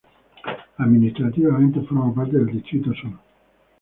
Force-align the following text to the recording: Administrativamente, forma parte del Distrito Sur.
Administrativamente, 0.79 1.81
forma 1.83 2.11
parte 2.11 2.35
del 2.37 2.47
Distrito 2.51 2.91
Sur. 2.91 3.19